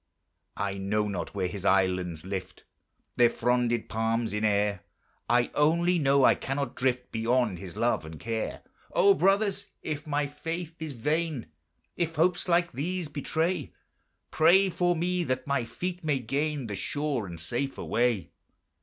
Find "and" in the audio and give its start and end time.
8.03-8.19, 17.27-17.39